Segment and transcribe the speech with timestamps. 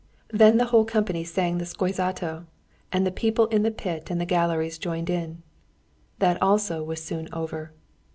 [0.31, 2.45] Then the whole company sang the "Szózato,"
[2.91, 5.43] and the people in the pit and the galleries joined in.
[6.17, 7.71] That also was soon over.